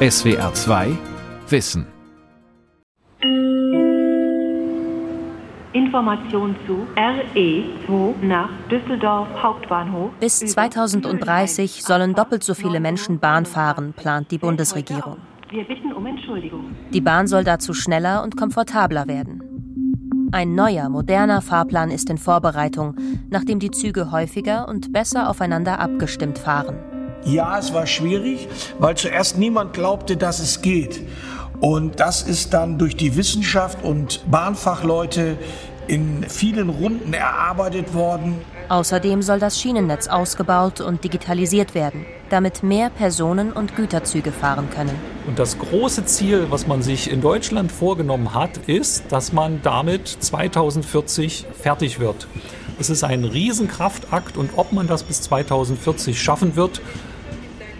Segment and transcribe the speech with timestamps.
[0.00, 0.96] SWR 2
[1.48, 1.84] Wissen.
[5.72, 10.12] Information zu RE2 nach Düsseldorf Hauptbahnhof.
[10.20, 15.16] Bis 2030 sollen doppelt so viele Menschen Bahn fahren, plant die Bundesregierung.
[15.50, 16.76] Wir bitten um Entschuldigung.
[16.92, 19.42] Die Bahn soll dazu schneller und komfortabler werden.
[20.30, 22.94] Ein neuer, moderner Fahrplan ist in Vorbereitung,
[23.30, 26.76] nachdem die Züge häufiger und besser aufeinander abgestimmt fahren.
[27.24, 28.48] Ja, es war schwierig,
[28.78, 31.00] weil zuerst niemand glaubte, dass es geht.
[31.60, 35.36] Und das ist dann durch die Wissenschaft und Bahnfachleute
[35.88, 38.40] in vielen Runden erarbeitet worden.
[38.68, 44.94] Außerdem soll das Schienennetz ausgebaut und digitalisiert werden, damit mehr Personen- und Güterzüge fahren können.
[45.26, 50.08] Und das große Ziel, was man sich in Deutschland vorgenommen hat, ist, dass man damit
[50.08, 52.28] 2040 fertig wird.
[52.78, 56.82] Es ist ein Riesenkraftakt und ob man das bis 2040 schaffen wird,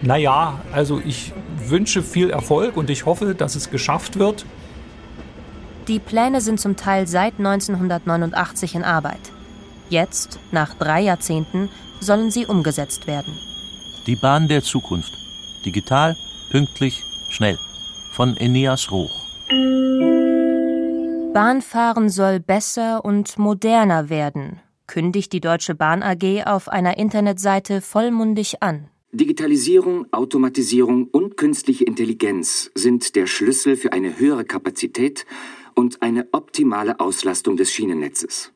[0.01, 1.33] naja, also ich
[1.67, 4.47] wünsche viel Erfolg und ich hoffe, dass es geschafft wird.
[5.87, 9.21] Die Pläne sind zum Teil seit 1989 in Arbeit.
[9.91, 13.37] Jetzt, nach drei Jahrzehnten, sollen sie umgesetzt werden.
[14.07, 15.13] Die Bahn der Zukunft.
[15.65, 16.17] Digital,
[16.51, 17.59] pünktlich, schnell.
[18.13, 19.29] Von Eneas Roch.
[21.33, 28.63] Bahnfahren soll besser und moderner werden, kündigt die Deutsche Bahn AG auf einer Internetseite vollmundig
[28.63, 28.89] an.
[29.13, 35.27] Digitalisierung, Automatisierung und künstliche Intelligenz sind der Schlüssel für eine höhere Kapazität
[35.75, 38.53] und eine optimale Auslastung des Schienennetzes.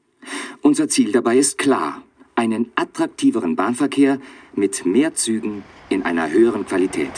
[0.62, 2.02] Unser Ziel dabei ist klar,
[2.34, 4.18] einen attraktiveren Bahnverkehr
[4.54, 7.10] mit mehr Zügen in einer höheren Qualität.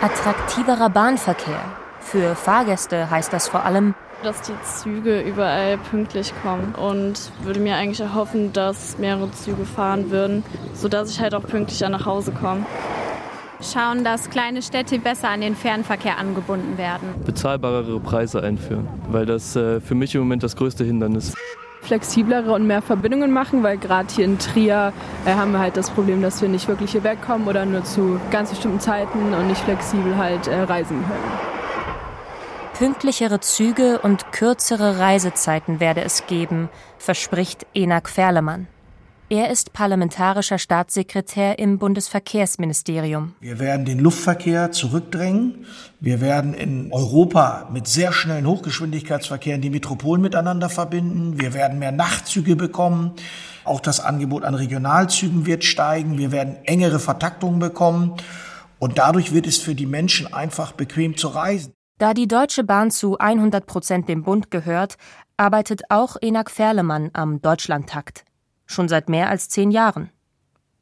[0.00, 1.76] Attraktiverer Bahnverkehr.
[2.00, 7.76] Für Fahrgäste heißt das vor allem, dass die Züge überall pünktlich kommen und würde mir
[7.76, 12.64] eigentlich erhoffen, dass mehrere Züge fahren würden, sodass ich halt auch pünktlicher nach Hause komme.
[13.60, 17.08] Schauen, dass kleine Städte besser an den Fernverkehr angebunden werden.
[17.24, 21.34] Bezahlbarere Preise einführen, weil das äh, für mich im Moment das größte Hindernis
[21.84, 24.92] flexiblere und mehr Verbindungen machen, weil gerade hier in Trier
[25.26, 28.18] äh, haben wir halt das Problem, dass wir nicht wirklich hier wegkommen oder nur zu
[28.30, 31.54] ganz bestimmten Zeiten und nicht flexibel halt äh, reisen können.
[32.78, 38.66] Pünktlichere Züge und kürzere Reisezeiten werde es geben, verspricht Enak Ferlemann.
[39.30, 43.34] Er ist parlamentarischer Staatssekretär im Bundesverkehrsministerium.
[43.40, 45.64] Wir werden den Luftverkehr zurückdrängen.
[45.98, 51.40] Wir werden in Europa mit sehr schnellen Hochgeschwindigkeitsverkehren die Metropolen miteinander verbinden.
[51.40, 53.12] Wir werden mehr Nachtzüge bekommen.
[53.64, 56.18] Auch das Angebot an Regionalzügen wird steigen.
[56.18, 58.16] Wir werden engere Vertaktungen bekommen.
[58.78, 61.72] Und dadurch wird es für die Menschen einfach bequem zu reisen.
[61.98, 64.96] Da die Deutsche Bahn zu 100 Prozent dem Bund gehört,
[65.38, 68.24] arbeitet auch Enak Ferlemann am Deutschlandtakt.
[68.74, 70.10] Schon seit mehr als zehn Jahren.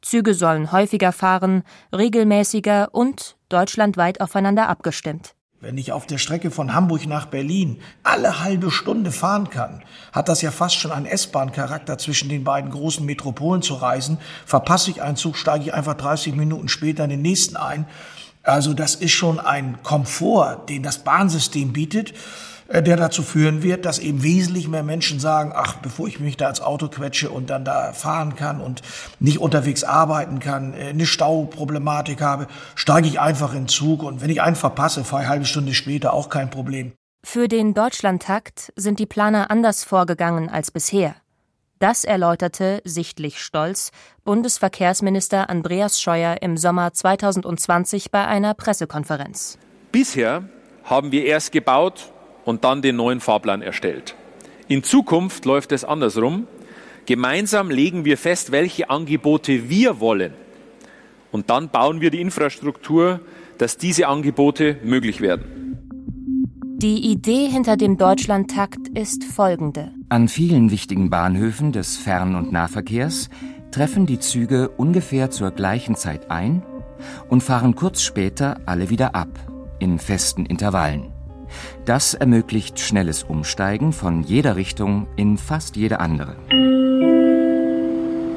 [0.01, 1.63] Züge sollen häufiger fahren,
[1.95, 5.35] regelmäßiger und deutschlandweit aufeinander abgestimmt.
[5.61, 10.31] Wenn ich auf der Strecke von Hamburg nach Berlin alle halbe Stunde fahren kann, hat
[10.31, 14.17] das ja fast schon einen S-Bahn-Charakter zwischen den beiden großen Metropolen zu reisen.
[14.47, 17.87] Verpasse ich einen Zug, steige ich einfach 30 Minuten später in den nächsten ein.
[18.43, 22.15] Also das ist schon ein Komfort, den das Bahnsystem bietet,
[22.69, 26.49] der dazu führen wird, dass eben wesentlich mehr Menschen sagen, ach, bevor ich mich da
[26.49, 28.83] ins Auto quetsche und dann da fahren kann und
[29.21, 34.21] nicht unterwegs arbeiten kann, äh, eine Stauproblematik habe, steige ich einfach in den Zug und
[34.21, 36.93] wenn ich einen verpasse, fahre ich eine halbe Stunde später auch kein Problem.
[37.25, 41.15] Für den Deutschlandtakt sind die Planer anders vorgegangen als bisher.
[41.79, 43.91] Das erläuterte, sichtlich stolz,
[44.25, 49.59] Bundesverkehrsminister Andreas Scheuer im Sommer 2020 bei einer Pressekonferenz.
[49.91, 50.45] Bisher
[50.85, 52.12] haben wir erst gebaut
[52.45, 54.15] und dann den neuen Fahrplan erstellt.
[54.69, 56.47] In Zukunft läuft es andersrum.
[57.07, 60.35] Gemeinsam legen wir fest, welche Angebote wir wollen.
[61.31, 63.21] Und dann bauen wir die Infrastruktur,
[63.59, 65.63] dass diese Angebote möglich werden.
[66.83, 69.93] Die Idee hinter dem Deutschlandtakt ist folgende.
[70.09, 73.31] An vielen wichtigen Bahnhöfen des Fern- und Nahverkehrs
[73.71, 76.63] treffen die Züge ungefähr zur gleichen Zeit ein
[77.29, 79.29] und fahren kurz später alle wieder ab,
[79.79, 81.12] in festen Intervallen.
[81.85, 86.37] Das ermöglicht schnelles Umsteigen von jeder Richtung in fast jede andere.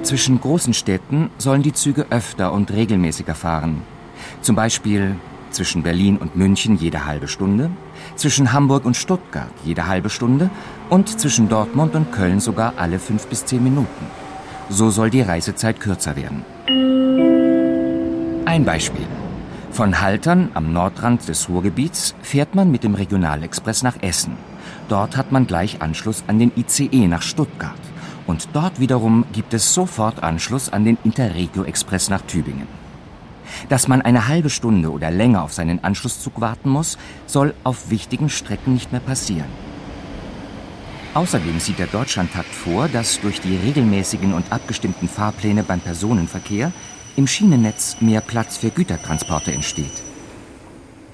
[0.02, 3.84] Zwischen großen Städten sollen die Züge öfter und regelmäßiger fahren.
[4.42, 5.16] Zum Beispiel
[5.52, 7.70] zwischen Berlin und München jede halbe Stunde,
[8.16, 10.50] zwischen Hamburg und Stuttgart jede halbe Stunde
[10.90, 14.08] und zwischen Dortmund und Köln sogar alle fünf bis zehn Minuten.
[14.70, 16.44] So soll die Reisezeit kürzer werden.
[18.46, 19.06] Ein Beispiel.
[19.76, 24.38] Von Haltern am Nordrand des Ruhrgebiets fährt man mit dem Regionalexpress nach Essen.
[24.88, 27.76] Dort hat man gleich Anschluss an den ICE nach Stuttgart.
[28.26, 32.70] Und dort wiederum gibt es sofort Anschluss an den Interregio Express nach Tübingen.
[33.68, 38.30] Dass man eine halbe Stunde oder länger auf seinen Anschlusszug warten muss, soll auf wichtigen
[38.30, 39.50] Strecken nicht mehr passieren.
[41.16, 46.72] Außerdem sieht der Deutschlandtakt vor, dass durch die regelmäßigen und abgestimmten Fahrpläne beim Personenverkehr
[47.16, 50.04] im Schienennetz mehr Platz für Gütertransporte entsteht.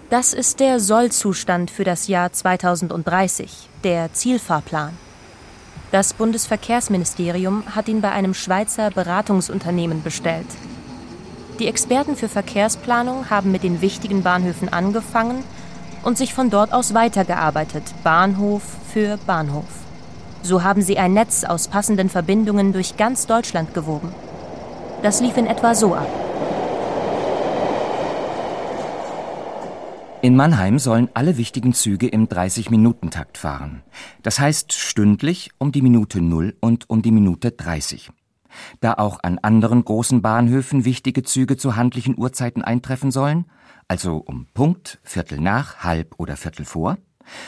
[0.09, 4.92] Das ist der Sollzustand für das Jahr 2030, der Zielfahrplan.
[5.92, 10.48] Das Bundesverkehrsministerium hat ihn bei einem Schweizer Beratungsunternehmen bestellt.
[11.59, 15.44] Die Experten für Verkehrsplanung haben mit den wichtigen Bahnhöfen angefangen
[16.04, 18.63] und sich von dort aus weitergearbeitet, Bahnhof
[18.94, 19.65] für Bahnhof.
[20.44, 24.13] So haben sie ein Netz aus passenden Verbindungen durch ganz Deutschland gewoben.
[25.01, 26.07] Das lief in etwa so ab.
[30.24, 33.81] In Mannheim sollen alle wichtigen Züge im 30-Minuten-Takt fahren.
[34.21, 38.12] Das heißt stündlich um die Minute 0 und um die Minute 30.
[38.81, 43.45] Da auch an anderen großen Bahnhöfen wichtige Züge zu handlichen Uhrzeiten eintreffen sollen,
[43.88, 46.97] also um Punkt, Viertel nach, halb oder Viertel vor,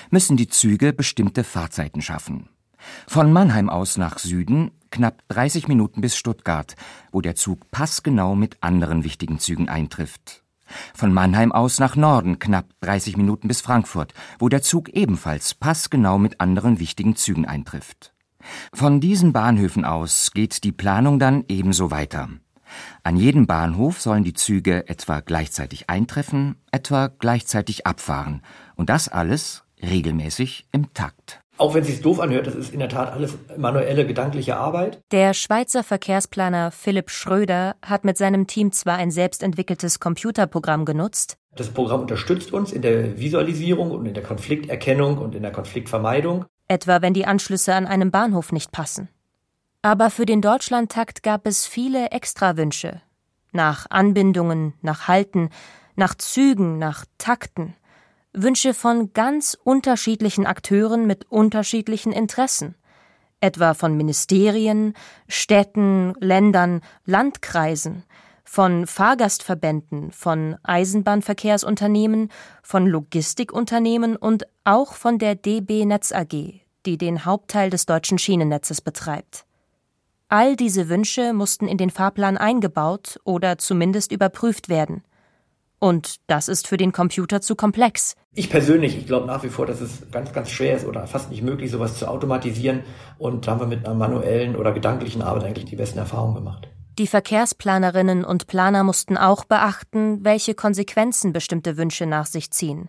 [0.09, 2.49] müssen die Züge bestimmte Fahrzeiten schaffen.
[3.07, 6.75] Von Mannheim aus nach Süden knapp 30 Minuten bis Stuttgart,
[7.11, 10.43] wo der Zug passgenau mit anderen wichtigen Zügen eintrifft.
[10.93, 16.17] Von Mannheim aus nach Norden knapp 30 Minuten bis Frankfurt, wo der Zug ebenfalls passgenau
[16.17, 18.13] mit anderen wichtigen Zügen eintrifft.
[18.73, 22.29] Von diesen Bahnhöfen aus geht die Planung dann ebenso weiter.
[23.03, 28.41] An jedem Bahnhof sollen die Züge etwa gleichzeitig eintreffen, etwa gleichzeitig abfahren.
[28.75, 31.42] Und das alles regelmäßig im Takt.
[31.63, 34.99] Auch wenn es sich doof anhört, das ist in der Tat alles manuelle, gedankliche Arbeit.
[35.13, 41.37] Der Schweizer Verkehrsplaner Philipp Schröder hat mit seinem Team zwar ein selbstentwickeltes Computerprogramm genutzt.
[41.55, 46.43] Das Programm unterstützt uns in der Visualisierung und in der Konflikterkennung und in der Konfliktvermeidung.
[46.67, 49.07] Etwa wenn die Anschlüsse an einem Bahnhof nicht passen.
[49.81, 52.99] Aber für den Deutschlandtakt gab es viele Extrawünsche.
[53.53, 55.49] Nach Anbindungen, nach Halten,
[55.95, 57.73] nach Zügen, nach Takten.
[58.33, 62.73] Wünsche von ganz unterschiedlichen Akteuren mit unterschiedlichen Interessen,
[63.39, 64.95] etwa von Ministerien,
[65.27, 68.03] Städten, Ländern, Landkreisen,
[68.43, 72.29] von Fahrgastverbänden, von Eisenbahnverkehrsunternehmen,
[72.63, 78.81] von Logistikunternehmen und auch von der DB Netz AG, die den Hauptteil des deutschen Schienennetzes
[78.81, 79.45] betreibt.
[80.27, 85.03] All diese Wünsche mussten in den Fahrplan eingebaut oder zumindest überprüft werden.
[85.83, 88.15] Und das ist für den Computer zu komplex.
[88.33, 91.29] Ich persönlich, ich glaube nach wie vor, dass es ganz, ganz schwer ist oder fast
[91.29, 92.85] nicht möglich, sowas zu automatisieren.
[93.17, 96.69] Und da haben wir mit einer manuellen oder gedanklichen Arbeit eigentlich die besten Erfahrungen gemacht.
[96.97, 102.87] Die Verkehrsplanerinnen und Planer mussten auch beachten, welche Konsequenzen bestimmte Wünsche nach sich ziehen.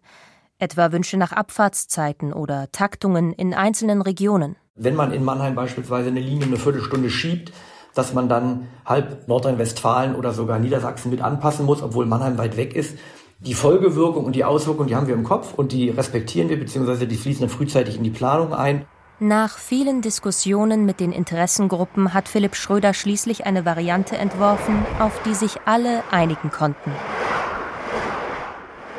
[0.61, 4.55] Etwa Wünsche nach Abfahrtszeiten oder Taktungen in einzelnen Regionen.
[4.77, 7.53] Wenn man in Mannheim beispielsweise eine Linie eine Viertelstunde schiebt,
[7.95, 12.75] dass man dann halb Nordrhein-Westfalen oder sogar Niedersachsen mit anpassen muss, obwohl Mannheim weit weg
[12.75, 12.99] ist.
[13.41, 17.07] Die Folgewirkung und die Auswirkungen, die haben wir im Kopf und die respektieren wir, beziehungsweise
[17.07, 18.85] die fließen dann frühzeitig in die Planung ein.
[19.21, 25.35] Nach vielen Diskussionen mit den Interessengruppen hat Philipp Schröder schließlich eine Variante entworfen, auf die
[25.35, 26.91] sich alle einigen konnten.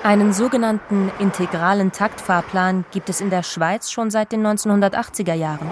[0.04, 5.68] Einen sogenannten integralen Taktfahrplan gibt es in der Schweiz schon seit den 1980er Jahren.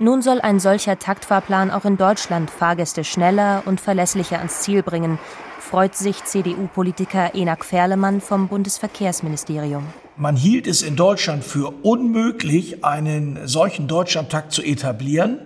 [0.00, 5.18] Nun soll ein solcher Taktfahrplan auch in Deutschland Fahrgäste schneller und verlässlicher ans Ziel bringen,
[5.58, 9.84] freut sich CDU-Politiker Enak Ferlemann vom Bundesverkehrsministerium.
[10.16, 15.40] Man hielt es in Deutschland für unmöglich, einen solchen Deutschlandtakt zu etablieren.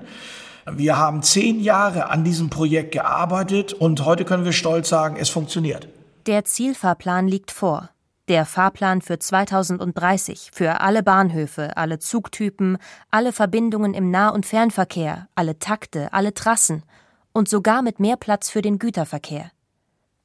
[0.71, 5.31] Wir haben zehn Jahre an diesem Projekt gearbeitet und heute können wir stolz sagen, es
[5.31, 5.89] funktioniert.
[6.27, 7.89] Der Zielfahrplan liegt vor.
[8.29, 12.79] Der Fahrplan für 2030 für alle Bahnhöfe, alle Zugtypen,
[13.11, 16.85] alle Verbindungen im Nah- und Fernverkehr, alle Takte, alle Trassen
[17.33, 19.51] und sogar mit mehr Platz für den Güterverkehr.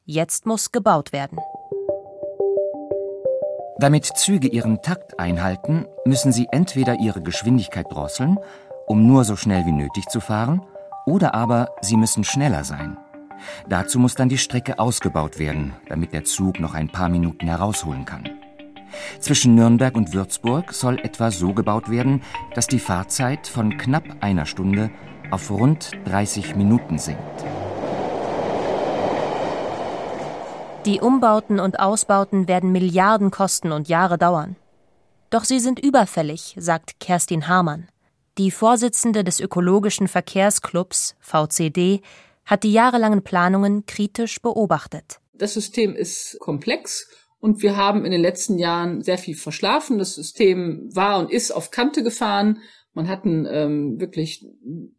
[0.06, 1.39] Jetzt muss gebaut werden.
[3.80, 8.38] Damit Züge ihren Takt einhalten, müssen sie entweder ihre Geschwindigkeit drosseln,
[8.86, 10.63] um nur so schnell wie nötig zu fahren,
[11.08, 12.98] oder aber sie müssen schneller sein.
[13.70, 18.06] Dazu muss dann die Strecke ausgebaut werden, damit der Zug noch ein paar Minuten herausholen
[18.06, 18.29] kann.
[19.20, 22.22] Zwischen Nürnberg und Würzburg soll etwa so gebaut werden,
[22.56, 24.89] dass die Fahrzeit von knapp einer Stunde
[25.32, 27.46] auf rund 30 Minuten sinkt.
[30.86, 34.56] Die Umbauten und Ausbauten werden Milliarden kosten und Jahre dauern.
[35.29, 37.89] Doch sie sind überfällig, sagt Kerstin Hamann.
[38.38, 42.01] Die Vorsitzende des Ökologischen Verkehrsclubs VCD
[42.48, 45.20] hat die jahrelangen Planungen kritisch beobachtet.
[45.34, 47.08] Das System ist komplex
[47.39, 50.00] und wir haben in den letzten Jahren sehr viel verschlafen.
[50.00, 52.62] Das System war und ist auf Kante gefahren.
[52.94, 54.44] Man hat einen ähm, wirklich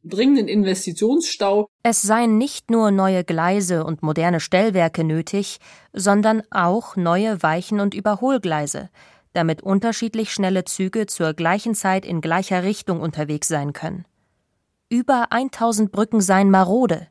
[0.04, 1.66] dringenden Investitionsstau.
[1.82, 5.58] Es seien nicht nur neue Gleise und moderne Stellwerke nötig,
[5.92, 8.90] sondern auch neue Weichen- und Überholgleise,
[9.32, 14.04] damit unterschiedlich schnelle Züge zur gleichen Zeit in gleicher Richtung unterwegs sein können.
[14.88, 17.08] Über 1000 Brücken seien marode.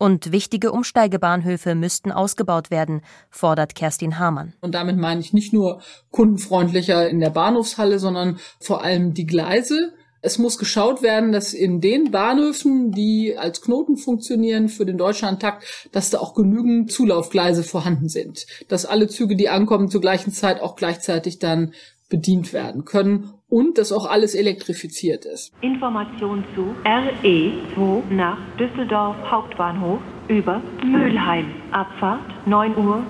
[0.00, 4.54] Und wichtige Umsteigebahnhöfe müssten ausgebaut werden, fordert Kerstin Hamann.
[4.62, 9.92] Und damit meine ich nicht nur kundenfreundlicher in der Bahnhofshalle, sondern vor allem die Gleise
[10.22, 15.64] es muss geschaut werden, dass in den Bahnhöfen, die als Knoten funktionieren für den Deutschlandtakt,
[15.92, 18.46] dass da auch genügend Zulaufgleise vorhanden sind.
[18.68, 21.72] Dass alle Züge, die ankommen, zur gleichen Zeit auch gleichzeitig dann
[22.10, 25.52] bedient werden können und dass auch alles elektrifiziert ist.
[25.60, 31.46] Information zu RE2 nach Düsseldorf Hauptbahnhof über Mülheim.
[31.72, 33.04] Abfahrt 9.21 Uhr.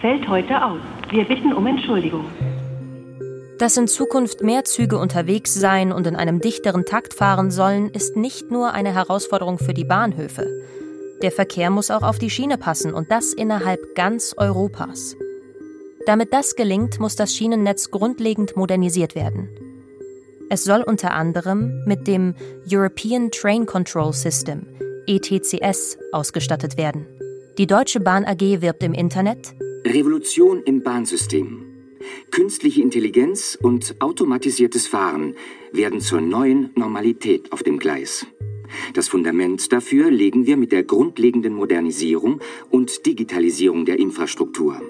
[0.00, 0.80] Fällt heute aus.
[1.10, 2.24] Wir bitten um Entschuldigung.
[3.58, 8.16] Dass in Zukunft mehr Züge unterwegs sein und in einem dichteren Takt fahren sollen, ist
[8.16, 10.48] nicht nur eine Herausforderung für die Bahnhöfe.
[11.22, 15.14] Der Verkehr muss auch auf die Schiene passen und das innerhalb ganz Europas.
[16.04, 19.48] Damit das gelingt, muss das Schienennetz grundlegend modernisiert werden.
[20.50, 22.34] Es soll unter anderem mit dem
[22.70, 24.66] European Train Control System
[25.06, 27.06] ETCS ausgestattet werden.
[27.56, 29.54] Die Deutsche Bahn AG wirbt im Internet
[29.84, 31.66] Revolution im Bahnsystem.
[32.30, 35.34] Künstliche Intelligenz und automatisiertes Fahren
[35.72, 38.26] werden zur neuen Normalität auf dem Gleis.
[38.94, 42.40] Das Fundament dafür legen wir mit der grundlegenden Modernisierung
[42.70, 44.80] und Digitalisierung der Infrastruktur.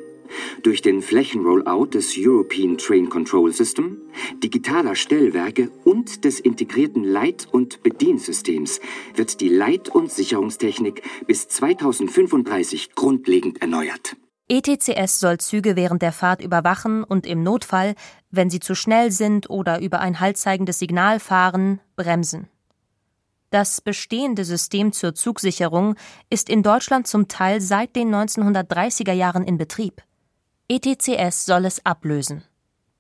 [0.63, 3.99] Durch den Flächenrollout des European Train Control System,
[4.43, 8.81] digitaler Stellwerke und des integrierten Leit- und Bediensystems
[9.15, 14.17] wird die Leit- und Sicherungstechnik bis 2035 grundlegend erneuert.
[14.49, 17.95] ETCS soll Züge während der Fahrt überwachen und im Notfall,
[18.31, 22.49] wenn sie zu schnell sind oder über ein haltzeigendes Signal fahren, bremsen.
[23.53, 25.95] Das bestehende System zur Zugsicherung
[26.31, 30.03] ist in Deutschland zum Teil seit den 1930er Jahren in Betrieb.
[30.73, 32.45] ETCS soll es ablösen.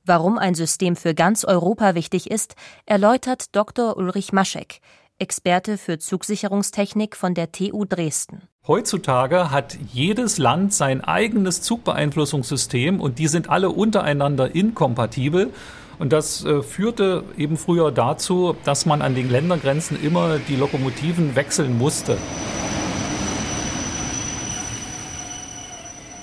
[0.05, 3.97] Warum ein System für ganz Europa wichtig ist, erläutert Dr.
[3.97, 4.81] Ulrich Maschek,
[5.19, 8.43] Experte für Zugsicherungstechnik von der TU Dresden.
[8.67, 15.51] Heutzutage hat jedes Land sein eigenes Zugbeeinflussungssystem und die sind alle untereinander inkompatibel.
[15.99, 21.37] Und das äh, führte eben früher dazu, dass man an den Ländergrenzen immer die Lokomotiven
[21.37, 22.19] wechseln musste.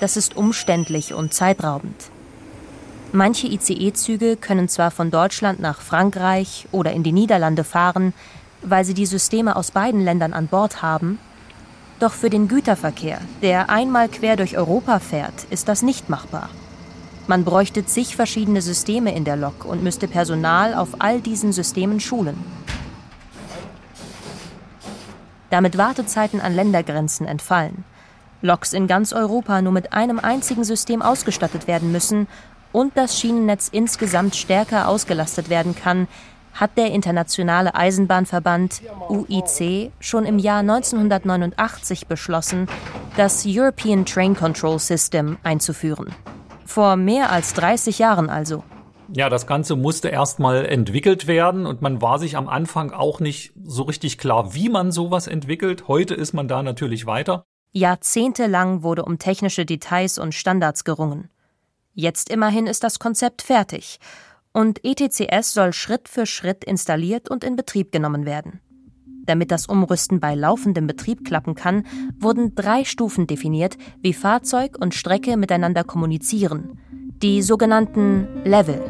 [0.00, 2.10] Das ist umständlich und zeitraubend.
[3.12, 8.14] Manche ICE-Züge können zwar von Deutschland nach Frankreich oder in die Niederlande fahren,
[8.62, 11.18] weil sie die Systeme aus beiden Ländern an Bord haben,
[11.98, 16.48] doch für den Güterverkehr, der einmal quer durch Europa fährt, ist das nicht machbar.
[17.26, 22.00] Man bräuchte zig verschiedene Systeme in der Lok und müsste Personal auf all diesen Systemen
[22.00, 22.42] schulen.
[25.50, 27.84] Damit Wartezeiten an Ländergrenzen entfallen,
[28.42, 32.26] Loks in ganz Europa nur mit einem einzigen System ausgestattet werden müssen
[32.72, 36.08] und das Schienennetz insgesamt stärker ausgelastet werden kann,
[36.52, 42.66] hat der Internationale Eisenbahnverband UIC schon im Jahr 1989 beschlossen,
[43.16, 46.14] das European Train Control System einzuführen.
[46.66, 48.62] Vor mehr als 30 Jahren also.
[49.12, 53.52] Ja, das Ganze musste erstmal entwickelt werden und man war sich am Anfang auch nicht
[53.64, 55.88] so richtig klar, wie man sowas entwickelt.
[55.88, 57.44] Heute ist man da natürlich weiter.
[57.72, 61.30] Jahrzehntelang wurde um technische Details und Standards gerungen.
[61.94, 64.00] Jetzt immerhin ist das Konzept fertig
[64.52, 68.60] und ETCS soll Schritt für Schritt installiert und in Betrieb genommen werden.
[69.24, 71.86] Damit das Umrüsten bei laufendem Betrieb klappen kann,
[72.18, 76.80] wurden drei Stufen definiert, wie Fahrzeug und Strecke miteinander kommunizieren.
[77.22, 78.82] Die sogenannten Level.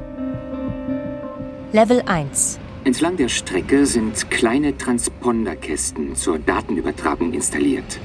[1.73, 2.59] Level 1.
[2.85, 8.01] Entlang der Strecke sind kleine Transponderkästen zur Datenübertragung installiert.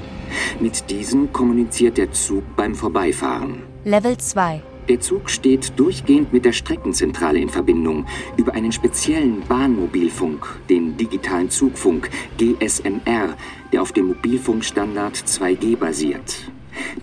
[0.60, 3.62] Mit diesen kommuniziert der Zug beim Vorbeifahren.
[3.84, 4.62] Level 2.
[4.88, 8.06] Der Zug steht durchgehend mit der Streckenzentrale in Verbindung
[8.36, 13.36] über einen speziellen Bahnmobilfunk, den digitalen Zugfunk GSMR,
[13.72, 16.50] der auf dem Mobilfunkstandard 2G basiert.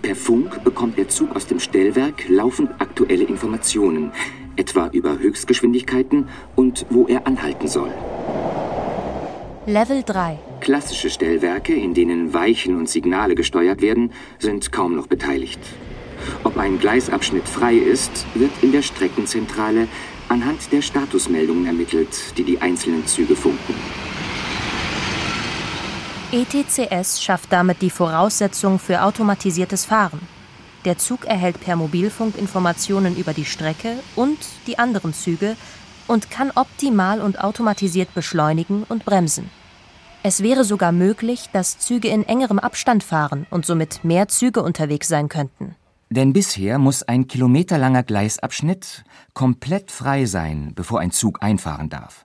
[0.00, 4.12] Per Funk bekommt der Zug aus dem Stellwerk laufend aktuelle Informationen,
[4.56, 7.92] etwa über Höchstgeschwindigkeiten und wo er anhalten soll.
[9.66, 10.38] Level 3.
[10.60, 15.58] Klassische Stellwerke, in denen Weichen und Signale gesteuert werden, sind kaum noch beteiligt.
[16.42, 19.88] Ob ein Gleisabschnitt frei ist, wird in der Streckenzentrale
[20.28, 23.74] anhand der Statusmeldungen ermittelt, die die einzelnen Züge funken.
[26.30, 30.20] ETCS schafft damit die Voraussetzung für automatisiertes Fahren.
[30.84, 35.56] Der Zug erhält per Mobilfunk Informationen über die Strecke und die anderen Züge
[36.06, 39.50] und kann optimal und automatisiert beschleunigen und bremsen.
[40.22, 45.08] Es wäre sogar möglich, dass Züge in engerem Abstand fahren und somit mehr Züge unterwegs
[45.08, 45.76] sein könnten.
[46.08, 52.24] Denn bisher muss ein kilometerlanger Gleisabschnitt komplett frei sein, bevor ein Zug einfahren darf.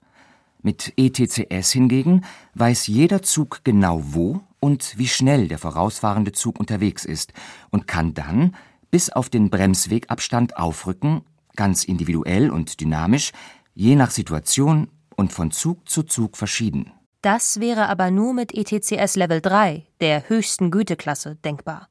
[0.61, 7.05] Mit ETCS hingegen weiß jeder Zug genau wo und wie schnell der vorausfahrende Zug unterwegs
[7.05, 7.33] ist
[7.69, 8.55] und kann dann
[8.91, 11.21] bis auf den Bremswegabstand aufrücken,
[11.55, 13.31] ganz individuell und dynamisch,
[13.79, 16.91] je nach Situation und von Zug zu Zug verschieden.
[17.21, 21.87] Das wäre aber nur mit ETCS Level 3, der höchsten Güteklasse, denkbar.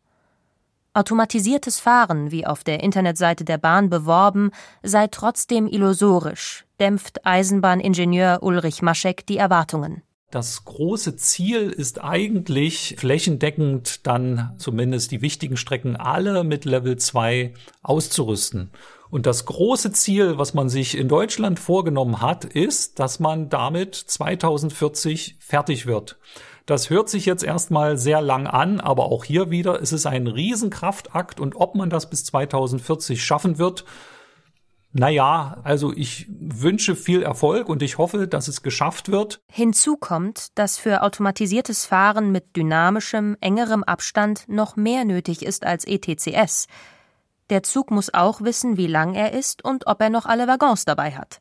[0.93, 4.51] Automatisiertes Fahren, wie auf der Internetseite der Bahn beworben,
[4.83, 10.03] sei trotzdem illusorisch, dämpft Eisenbahningenieur Ulrich Maschek die Erwartungen.
[10.31, 17.55] Das große Ziel ist eigentlich flächendeckend dann zumindest die wichtigen Strecken alle mit Level 2
[17.81, 18.71] auszurüsten.
[19.11, 23.95] Und das große Ziel, was man sich in Deutschland vorgenommen hat, ist, dass man damit
[23.95, 26.19] 2040 fertig wird.
[26.67, 30.27] Das hört sich jetzt erstmal sehr lang an, aber auch hier wieder ist es ein
[30.27, 33.87] Riesenkraftakt und ob man das bis 2040 schaffen wird,
[34.93, 39.41] naja, also ich wünsche viel Erfolg und ich hoffe, dass es geschafft wird.
[39.51, 45.85] Hinzu kommt, dass für automatisiertes Fahren mit dynamischem, engerem Abstand noch mehr nötig ist als
[45.87, 46.69] ETCS.
[47.51, 50.85] Der Zug muss auch wissen, wie lang er ist und ob er noch alle Waggons
[50.85, 51.41] dabei hat.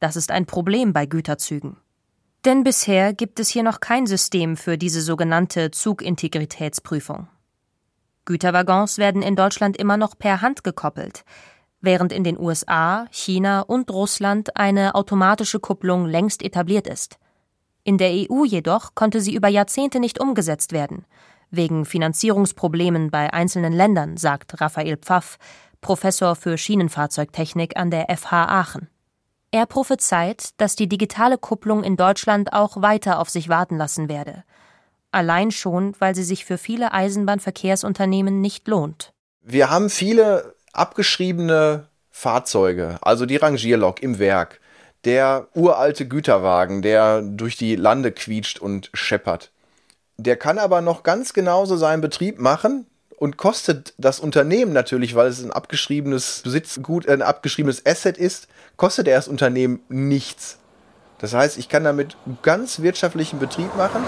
[0.00, 1.76] Das ist ein Problem bei Güterzügen.
[2.44, 7.28] Denn bisher gibt es hier noch kein System für diese sogenannte Zugintegritätsprüfung.
[8.24, 11.24] Güterwaggons werden in Deutschland immer noch per Hand gekoppelt
[11.80, 17.18] während in den USA, China und Russland eine automatische Kupplung längst etabliert ist.
[17.84, 21.04] In der EU jedoch konnte sie über Jahrzehnte nicht umgesetzt werden,
[21.50, 25.38] wegen Finanzierungsproblemen bei einzelnen Ländern, sagt Raphael Pfaff,
[25.80, 28.88] Professor für Schienenfahrzeugtechnik an der FH Aachen.
[29.50, 34.44] Er prophezeit, dass die digitale Kupplung in Deutschland auch weiter auf sich warten lassen werde.
[35.10, 39.14] Allein schon, weil sie sich für viele Eisenbahnverkehrsunternehmen nicht lohnt.
[39.40, 44.60] Wir haben viele abgeschriebene Fahrzeuge, also die Rangierlok im Werk,
[45.04, 49.52] der uralte Güterwagen, der durch die Lande quietscht und scheppert.
[50.20, 52.86] Der kann aber noch ganz genauso seinen Betrieb machen
[53.18, 59.06] und kostet das Unternehmen natürlich, weil es ein abgeschriebenes Besitzgut, ein abgeschriebenes Asset ist, kostet
[59.06, 60.58] er das Unternehmen nichts.
[61.18, 64.02] Das heißt, ich kann damit ganz wirtschaftlichen Betrieb machen.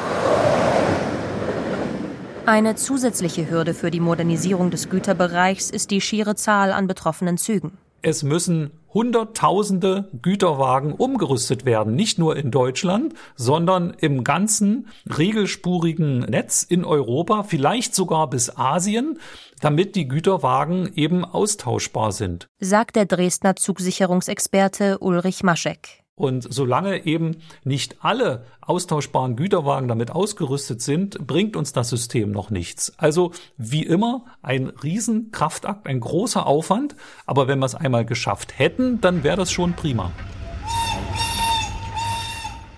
[2.45, 7.79] Eine zusätzliche Hürde für die Modernisierung des Güterbereichs ist die schiere Zahl an betroffenen Zügen.
[8.03, 16.65] Es müssen Hunderttausende Güterwagen umgerüstet werden, nicht nur in Deutschland, sondern im ganzen regelspurigen Netz
[16.65, 19.21] in Europa, vielleicht sogar bis Asien,
[19.61, 22.49] damit die Güterwagen eben austauschbar sind.
[22.59, 26.03] Sagt der Dresdner Zugsicherungsexperte Ulrich Maschek.
[26.21, 32.51] Und solange eben nicht alle austauschbaren Güterwagen damit ausgerüstet sind, bringt uns das System noch
[32.51, 32.93] nichts.
[32.99, 39.01] Also wie immer ein Riesenkraftakt, ein großer Aufwand, aber wenn wir es einmal geschafft hätten,
[39.01, 40.13] dann wäre das schon prima.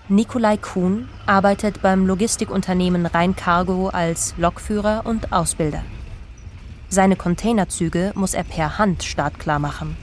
[0.07, 5.83] Nikolai Kuhn arbeitet beim Logistikunternehmen Rheincargo als Lokführer und Ausbilder.
[6.87, 9.97] Seine Containerzüge muss er per Hand startklar machen.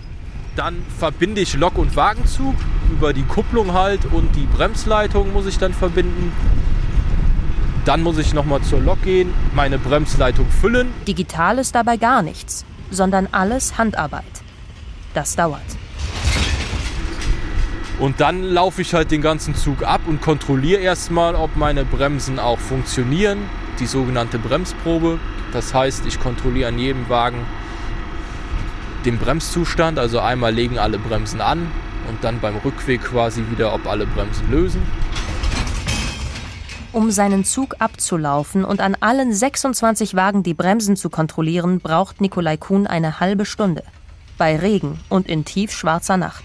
[0.57, 2.55] Dann verbinde ich Lok- und Wagenzug
[2.91, 6.33] über die Kupplung halt und die Bremsleitung muss ich dann verbinden.
[7.85, 10.93] Dann muss ich nochmal zur Lok gehen, meine Bremsleitung füllen.
[11.09, 14.25] Digital ist dabei gar nichts, sondern alles Handarbeit.
[15.15, 15.63] Das dauert.
[17.99, 22.39] Und dann laufe ich halt den ganzen Zug ab und kontrolliere erstmal, ob meine Bremsen
[22.39, 23.39] auch funktionieren.
[23.79, 25.19] Die sogenannte Bremsprobe.
[25.53, 27.45] Das heißt, ich kontrolliere an jedem Wagen,
[29.05, 29.99] den Bremszustand.
[29.99, 31.67] Also einmal legen alle Bremsen an
[32.09, 34.83] und dann beim Rückweg quasi wieder, ob alle Bremsen lösen.
[36.93, 42.57] Um seinen Zug abzulaufen und an allen 26 Wagen die Bremsen zu kontrollieren, braucht Nikolai
[42.57, 43.85] Kuhn eine halbe Stunde.
[44.39, 46.43] Bei Regen und in tiefschwarzer Nacht.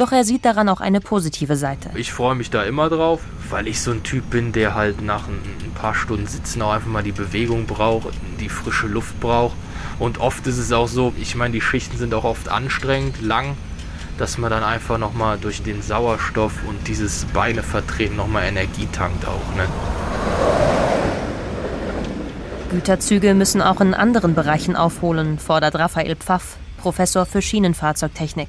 [0.00, 1.90] Doch er sieht daran auch eine positive Seite.
[1.94, 5.28] Ich freue mich da immer drauf, weil ich so ein Typ bin, der halt nach
[5.28, 8.08] ein paar Stunden Sitzen auch einfach mal die Bewegung braucht,
[8.40, 9.56] die frische Luft braucht.
[9.98, 13.58] Und oft ist es auch so, ich meine, die Schichten sind auch oft anstrengend, lang,
[14.20, 19.54] dass man dann einfach nochmal durch den Sauerstoff und dieses Beinevertreten nochmal Energie tankt auch.
[19.56, 19.66] Ne?
[22.70, 28.48] Güterzüge müssen auch in anderen Bereichen aufholen, fordert Raphael Pfaff, Professor für Schienenfahrzeugtechnik.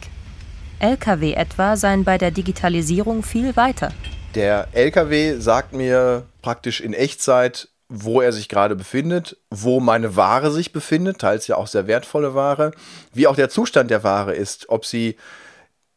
[0.79, 3.93] Lkw etwa seien bei der Digitalisierung viel weiter.
[4.35, 10.51] Der Lkw sagt mir praktisch in Echtzeit, wo er sich gerade befindet, wo meine Ware
[10.51, 12.71] sich befindet, teils ja auch sehr wertvolle Ware,
[13.13, 15.17] wie auch der Zustand der Ware ist, ob sie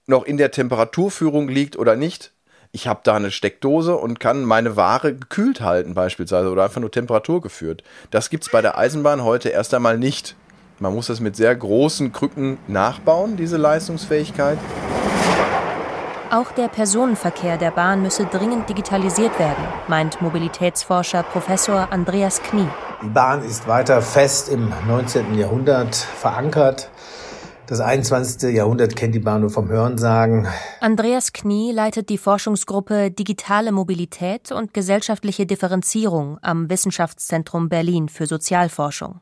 [0.07, 2.33] noch in der Temperaturführung liegt oder nicht.
[2.73, 6.90] Ich habe da eine Steckdose und kann meine Ware gekühlt halten beispielsweise oder einfach nur
[6.90, 7.85] Temperatur geführt.
[8.11, 10.35] Das gibt es bei der Eisenbahn heute erst einmal nicht.
[10.81, 14.59] Man muss das mit sehr großen Krücken nachbauen, diese Leistungsfähigkeit.
[16.33, 22.67] Auch der Personenverkehr der Bahn müsse dringend digitalisiert werden, meint Mobilitätsforscher Professor Andreas Knie.
[23.03, 25.38] Die Bahn ist weiter fest im 19.
[25.38, 26.90] Jahrhundert verankert.
[27.66, 28.55] Das 21.
[28.55, 30.46] Jahrhundert kennt die Bahn nur vom Hörensagen.
[30.81, 39.20] Andreas Knie leitet die Forschungsgruppe Digitale Mobilität und gesellschaftliche Differenzierung am Wissenschaftszentrum Berlin für Sozialforschung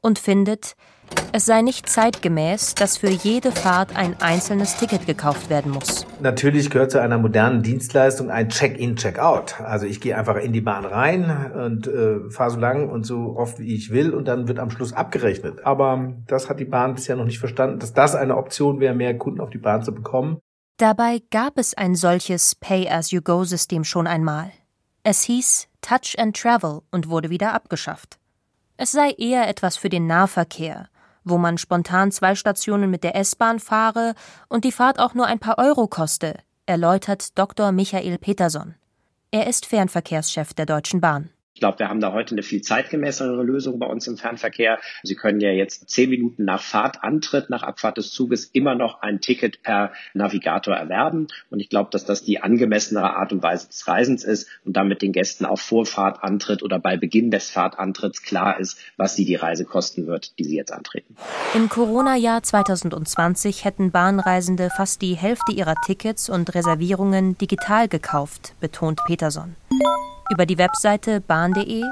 [0.00, 0.74] und findet,
[1.34, 6.06] es sei nicht zeitgemäß, dass für jede Fahrt ein einzelnes Ticket gekauft werden muss.
[6.20, 9.60] Natürlich gehört zu einer modernen Dienstleistung ein Check-in, Check-out.
[9.60, 13.34] Also ich gehe einfach in die Bahn rein und äh, fahre so lang und so
[13.36, 15.64] oft wie ich will und dann wird am Schluss abgerechnet.
[15.64, 19.16] Aber das hat die Bahn bisher noch nicht verstanden, dass das eine Option wäre, mehr
[19.16, 20.38] Kunden auf die Bahn zu bekommen.
[20.76, 24.52] Dabei gab es ein solches Pay-as-you-go-System schon einmal.
[25.02, 28.18] Es hieß Touch and Travel und wurde wieder abgeschafft.
[28.76, 30.88] Es sei eher etwas für den Nahverkehr,
[31.24, 34.14] wo man spontan zwei Stationen mit der S-Bahn fahre
[34.48, 37.72] und die Fahrt auch nur ein paar Euro koste, erläutert Dr.
[37.72, 38.74] Michael Peterson.
[39.30, 41.30] Er ist Fernverkehrschef der Deutschen Bahn.
[41.54, 44.78] Ich glaube, wir haben da heute eine viel zeitgemäßere Lösung bei uns im Fernverkehr.
[45.02, 49.20] Sie können ja jetzt zehn Minuten nach Fahrtantritt, nach Abfahrt des Zuges immer noch ein
[49.20, 51.28] Ticket per Navigator erwerben.
[51.50, 55.02] Und ich glaube, dass das die angemessenere Art und Weise des Reisens ist und damit
[55.02, 59.36] den Gästen auch vor Fahrtantritt oder bei Beginn des Fahrtantritts klar ist, was sie die
[59.36, 61.16] Reise kosten wird, die sie jetzt antreten.
[61.54, 69.00] Im Corona-Jahr 2020 hätten Bahnreisende fast die Hälfte ihrer Tickets und Reservierungen digital gekauft, betont
[69.06, 69.54] Peterson
[70.30, 71.82] über die Webseite bahn.de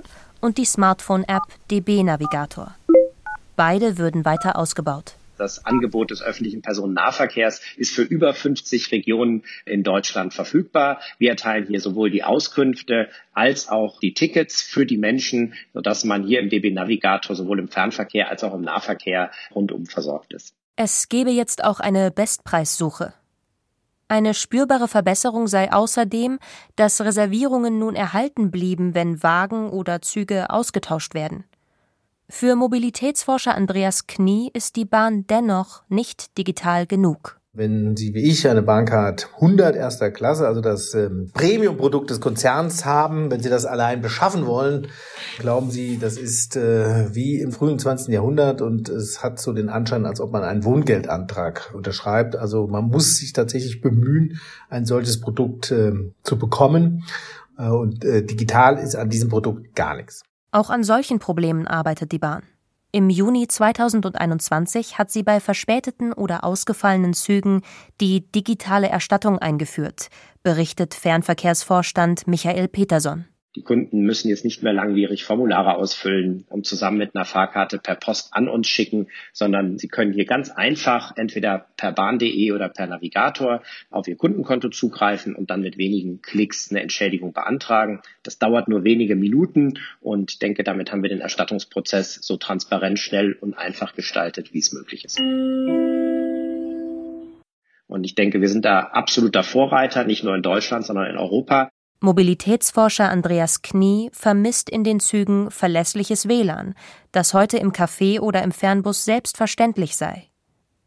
[0.41, 2.75] und die Smartphone-App DB Navigator.
[3.57, 5.15] Beide würden weiter ausgebaut.
[5.37, 11.01] Das Angebot des öffentlichen Personennahverkehrs ist für über 50 Regionen in Deutschland verfügbar.
[11.19, 16.25] Wir erteilen hier sowohl die Auskünfte als auch die Tickets für die Menschen, sodass man
[16.25, 20.55] hier im DB Navigator sowohl im Fernverkehr als auch im Nahverkehr rundum versorgt ist.
[20.77, 23.15] Es gebe jetzt auch eine Bestpreissuche.
[24.11, 26.41] Eine spürbare Verbesserung sei außerdem,
[26.75, 31.45] dass Reservierungen nun erhalten blieben, wenn Wagen oder Züge ausgetauscht werden.
[32.29, 37.40] Für Mobilitätsforscher Andreas Knie ist die Bahn dennoch nicht digital genug.
[37.53, 42.85] Wenn Sie wie ich eine Bahncard 100 erster Klasse, also das ähm, Premium-Produkt des Konzerns
[42.85, 44.87] haben, wenn Sie das allein beschaffen wollen,
[45.41, 48.15] glauben Sie, das ist äh, wie im frühen 20.
[48.15, 52.37] Jahrhundert und es hat so den Anschein, als ob man einen Wohngeldantrag unterschreibt.
[52.37, 57.03] Also man muss sich tatsächlich bemühen, ein solches Produkt äh, zu bekommen.
[57.59, 60.23] Äh, und äh, digital ist an diesem Produkt gar nichts.
[60.53, 62.45] Auch an solchen Problemen arbeitet die Bahn.
[62.93, 67.63] Im Juni 2021 hat sie bei verspäteten oder ausgefallenen Zügen
[68.01, 70.09] die digitale Erstattung eingeführt,
[70.43, 73.30] berichtet Fernverkehrsvorstand Michael Peterson.
[73.57, 77.97] Die Kunden müssen jetzt nicht mehr langwierig Formulare ausfüllen und zusammen mit einer Fahrkarte per
[77.97, 82.87] Post an uns schicken, sondern sie können hier ganz einfach entweder per bahn.de oder per
[82.87, 88.03] Navigator auf ihr Kundenkonto zugreifen und dann mit wenigen Klicks eine Entschädigung beantragen.
[88.23, 93.33] Das dauert nur wenige Minuten und denke, damit haben wir den Erstattungsprozess so transparent, schnell
[93.33, 95.19] und einfach gestaltet, wie es möglich ist.
[97.89, 101.71] Und ich denke, wir sind da absoluter Vorreiter, nicht nur in Deutschland, sondern in Europa.
[102.03, 106.75] Mobilitätsforscher Andreas Knie vermisst in den Zügen verlässliches WLAN,
[107.13, 110.31] das heute im Café oder im Fernbus selbstverständlich sei.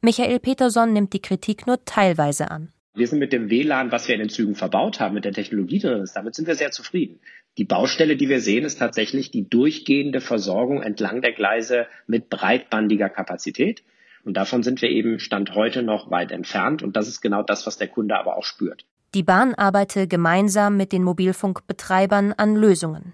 [0.01, 2.73] Michael Peterson nimmt die Kritik nur teilweise an.
[2.95, 5.77] Wir sind mit dem WLAN, was wir in den Zügen verbaut haben, mit der Technologie
[5.77, 7.19] drin ist, damit sind wir sehr zufrieden.
[7.59, 13.09] Die Baustelle, die wir sehen, ist tatsächlich die durchgehende Versorgung entlang der Gleise mit breitbandiger
[13.09, 13.83] Kapazität.
[14.23, 16.81] Und davon sind wir eben Stand heute noch weit entfernt.
[16.81, 18.85] Und das ist genau das, was der Kunde aber auch spürt.
[19.13, 23.13] Die Bahn arbeite gemeinsam mit den Mobilfunkbetreibern an Lösungen.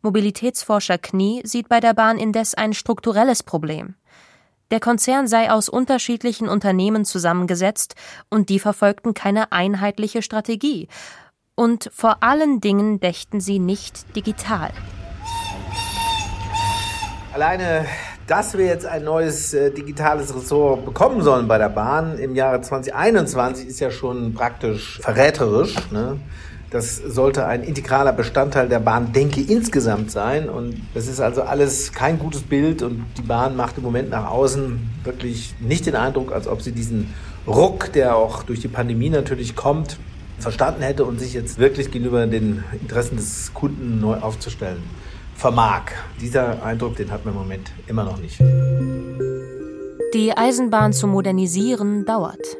[0.00, 3.96] Mobilitätsforscher Knie sieht bei der Bahn indes ein strukturelles Problem.
[4.70, 7.96] Der Konzern sei aus unterschiedlichen Unternehmen zusammengesetzt
[8.30, 10.88] und die verfolgten keine einheitliche Strategie.
[11.56, 14.70] Und vor allen Dingen dächten sie nicht digital.
[17.34, 17.86] Alleine
[18.26, 22.60] dass wir jetzt ein neues äh, digitales Ressort bekommen sollen bei der Bahn im Jahre
[22.60, 25.74] 2021 ist ja schon praktisch verräterisch.
[25.90, 26.18] Ne?
[26.70, 30.48] Das sollte ein integraler Bestandteil der Bahn, denke insgesamt sein.
[30.48, 32.82] Und das ist also alles kein gutes Bild.
[32.82, 36.72] Und die Bahn macht im Moment nach außen wirklich nicht den Eindruck, als ob sie
[36.72, 37.12] diesen
[37.46, 39.98] Ruck, der auch durch die Pandemie natürlich kommt,
[40.38, 44.82] verstanden hätte und sich jetzt wirklich gegenüber den Interessen des Kunden neu aufzustellen
[45.34, 45.92] vermag.
[46.20, 48.40] Dieser Eindruck, den hat man im Moment immer noch nicht.
[50.14, 52.56] Die Eisenbahn zu modernisieren dauert.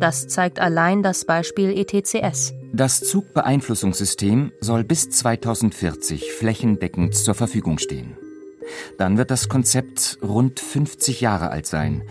[0.00, 2.54] Das zeigt allein das Beispiel ETCS.
[2.72, 8.16] Das Zugbeeinflussungssystem soll bis 2040 flächendeckend zur Verfügung stehen.
[8.98, 12.02] Dann wird das Konzept rund 50 Jahre alt sein,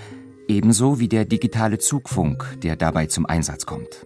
[0.48, 4.06] ebenso wie der digitale Zugfunk, der dabei zum Einsatz kommt.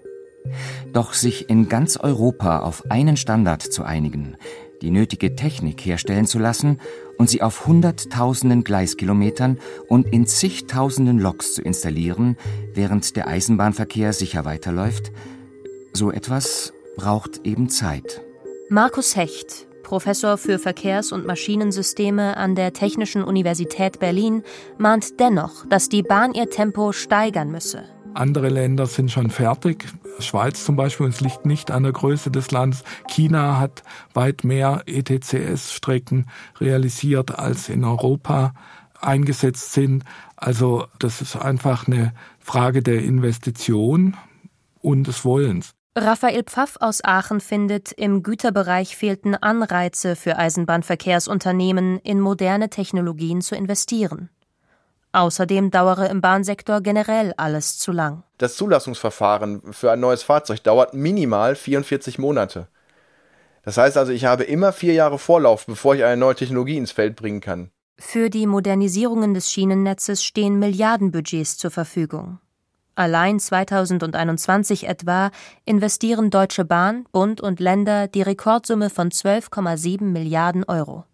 [0.94, 4.38] Doch sich in ganz Europa auf einen Standard zu einigen,
[4.82, 6.80] die nötige Technik herstellen zu lassen
[7.18, 12.38] und sie auf Hunderttausenden Gleiskilometern und in zigtausenden Loks zu installieren,
[12.74, 15.12] während der Eisenbahnverkehr sicher weiterläuft,
[15.94, 18.22] so etwas braucht eben Zeit.
[18.70, 24.44] Markus Hecht, Professor für Verkehrs- und Maschinensysteme an der Technischen Universität Berlin,
[24.78, 27.86] mahnt dennoch, dass die Bahn ihr Tempo steigern müsse.
[28.18, 29.86] Andere Länder sind schon fertig.
[30.18, 32.84] Schweiz zum Beispiel, uns liegt nicht an der Größe des Landes.
[33.08, 33.84] China hat
[34.16, 36.26] weit mehr ETCS-Strecken
[36.60, 38.56] realisiert, als in Europa
[39.00, 40.04] eingesetzt sind.
[40.36, 44.18] Also das ist einfach eine Frage der Investition
[44.82, 45.76] und des Wollens.
[45.96, 53.56] Raphael Pfaff aus Aachen findet, im Güterbereich fehlten Anreize für Eisenbahnverkehrsunternehmen, in moderne Technologien zu
[53.56, 54.30] investieren.
[55.12, 58.24] Außerdem dauere im Bahnsektor generell alles zu lang.
[58.38, 62.68] Das Zulassungsverfahren für ein neues Fahrzeug dauert minimal 44 Monate.
[63.64, 66.92] Das heißt also, ich habe immer vier Jahre Vorlauf, bevor ich eine neue Technologie ins
[66.92, 67.72] Feld bringen kann.
[68.00, 72.40] Für die Modernisierungen des Schienennetzes stehen Milliardenbudgets zur Verfügung.
[72.94, 75.32] Allein 2021 etwa
[75.66, 81.06] investieren Deutsche Bahn, Bund und Länder die Rekordsumme von 12,7 Milliarden Euro.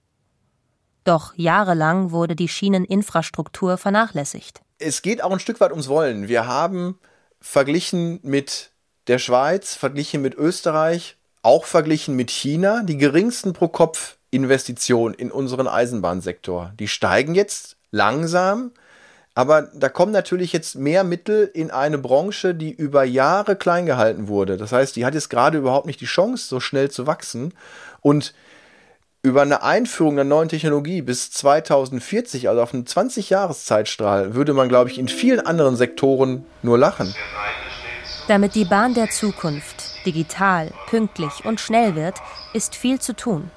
[1.03, 4.61] Doch jahrelang wurde die Schieneninfrastruktur vernachlässigt.
[4.79, 6.27] Es geht auch ein Stück weit ums Wollen.
[6.27, 6.99] Wir haben
[7.39, 8.71] verglichen mit
[9.07, 16.71] der Schweiz, verglichen mit Österreich, auch verglichen mit China die geringsten Pro-Kopf-Investitionen in unseren Eisenbahnsektor.
[16.79, 18.71] Die steigen jetzt langsam,
[19.35, 24.27] aber da kommen natürlich jetzt mehr Mittel in eine Branche, die über Jahre klein gehalten
[24.29, 24.57] wurde.
[24.57, 27.53] Das heißt, die hat jetzt gerade überhaupt nicht die Chance, so schnell zu wachsen.
[27.99, 28.33] Und
[29.25, 34.89] über eine Einführung der neuen Technologie bis 2040, also auf einen 20-Jahres-Zeitstrahl, würde man, glaube
[34.89, 37.15] ich, in vielen anderen Sektoren nur lachen.
[38.27, 42.15] Damit die Bahn der Zukunft digital, pünktlich und schnell wird,
[42.53, 43.49] ist viel zu tun.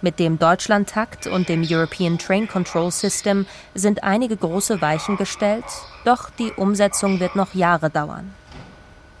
[0.00, 5.64] Mit dem Deutschlandtakt und dem European Train Control System sind einige große Weichen gestellt,
[6.06, 8.34] doch die Umsetzung wird noch Jahre dauern.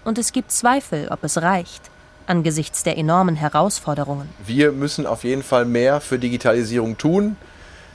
[0.04, 1.90] Und es gibt Zweifel, ob es reicht
[2.26, 4.28] angesichts der enormen Herausforderungen.
[4.44, 7.36] Wir müssen auf jeden Fall mehr für Digitalisierung tun.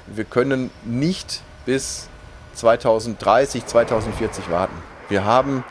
[0.07, 2.07] Wir können nicht bis
[2.55, 4.75] 2030, 2040 warten.
[5.09, 5.63] Wir haben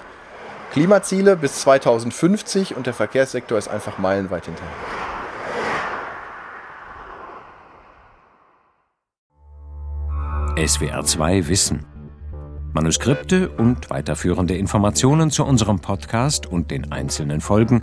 [0.73, 4.70] Klimaziele bis 2050 und der Verkehrssektor ist einfach meilenweit hinterher.
[10.66, 11.87] SWR 2 Wissen.
[12.73, 17.83] Manuskripte und weiterführende Informationen zu unserem Podcast und den einzelnen Folgen